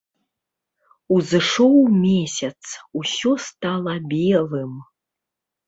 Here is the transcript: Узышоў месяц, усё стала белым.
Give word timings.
Узышоў 1.17 1.75
месяц, 2.07 2.59
усё 3.03 3.31
стала 3.47 3.93
белым. 4.17 4.73